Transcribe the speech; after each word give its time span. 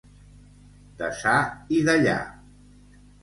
Deçà 1.01 1.35
i 1.79 1.83
dellà. 1.91 2.17